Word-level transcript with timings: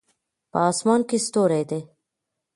په 0.51 0.59
اسمان 0.69 1.01
کې 1.09 1.17
ستوری 1.25 1.63
ده 1.69 1.79